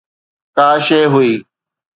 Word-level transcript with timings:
ڪا 0.55 0.67
شيءِ 0.85 1.05
هئي. 1.13 1.31